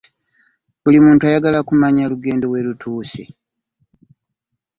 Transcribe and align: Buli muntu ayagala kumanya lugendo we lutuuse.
Buli 0.81 0.97
muntu 1.05 1.21
ayagala 1.29 1.59
kumanya 1.67 2.09
lugendo 2.11 2.45
we 2.51 2.59
lutuuse. 2.67 3.23